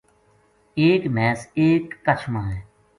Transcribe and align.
ایک 0.81 1.01
مھیس 1.15 1.39
ایک 1.59 1.85
کَچھ 2.05 2.25
ما 2.31 2.43
ہے 2.53 2.59